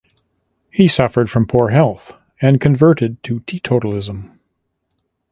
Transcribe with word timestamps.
He 0.71 0.87
suffered 0.87 1.29
from 1.29 1.45
poor 1.45 1.69
health 1.69 2.15
and 2.41 2.59
converted 2.59 3.21
to 3.21 3.41
teetotalism. 3.41 4.39